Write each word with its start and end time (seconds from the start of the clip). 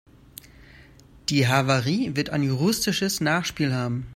Die 1.29 1.47
Havarie 1.47 2.15
wird 2.15 2.31
ein 2.31 2.41
juristisches 2.41 3.21
Nachspiel 3.21 3.71
haben. 3.71 4.07